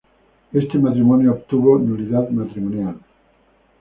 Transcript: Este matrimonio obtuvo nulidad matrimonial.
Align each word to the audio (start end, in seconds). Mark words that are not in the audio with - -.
Este 0.51 0.79
matrimonio 0.79 1.31
obtuvo 1.31 1.77
nulidad 1.77 2.27
matrimonial. 2.31 2.95